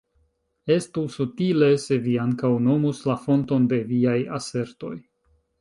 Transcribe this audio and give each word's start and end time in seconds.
Estus 0.75 1.17
utile, 1.25 1.67
se 1.83 1.99
vi 2.07 2.17
ankaŭ 2.23 2.51
nomus 2.71 3.05
la 3.11 3.19
fonton 3.27 3.71
de 3.75 3.83
viaj 3.93 4.19
asertoj. 4.39 4.95